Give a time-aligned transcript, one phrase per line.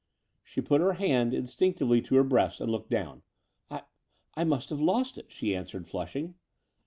[0.43, 3.21] She put her hand instinctively to her breast and looked down.
[3.69, 3.83] "I—
[4.35, 6.33] I must have lost it," she answered flushing.